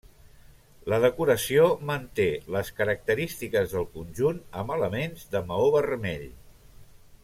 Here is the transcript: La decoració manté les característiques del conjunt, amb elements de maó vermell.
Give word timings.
La 0.93 0.97
decoració 1.03 1.67
manté 1.89 2.25
les 2.57 2.73
característiques 2.81 3.77
del 3.77 3.85
conjunt, 3.99 4.43
amb 4.63 4.75
elements 4.81 5.31
de 5.37 5.47
maó 5.53 5.73
vermell. 5.81 6.29